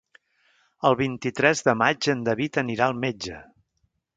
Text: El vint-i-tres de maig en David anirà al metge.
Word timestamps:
El 0.89 0.95
vint-i-tres 1.01 1.61
de 1.69 1.77
maig 1.83 2.09
en 2.15 2.27
David 2.31 2.61
anirà 2.63 2.89
al 2.89 2.99
metge. 3.07 3.39